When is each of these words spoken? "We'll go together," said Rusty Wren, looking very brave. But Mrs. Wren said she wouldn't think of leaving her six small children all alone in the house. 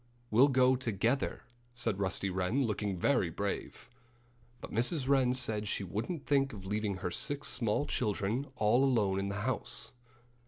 "We'll 0.31 0.47
go 0.47 0.75
together," 0.75 1.43
said 1.75 1.99
Rusty 1.99 2.31
Wren, 2.31 2.63
looking 2.65 2.97
very 2.97 3.29
brave. 3.29 3.87
But 4.59 4.71
Mrs. 4.73 5.07
Wren 5.07 5.31
said 5.35 5.67
she 5.67 5.83
wouldn't 5.83 6.25
think 6.25 6.53
of 6.53 6.65
leaving 6.65 6.95
her 6.97 7.11
six 7.11 7.49
small 7.49 7.85
children 7.85 8.47
all 8.55 8.83
alone 8.83 9.19
in 9.19 9.29
the 9.29 9.41
house. 9.45 9.91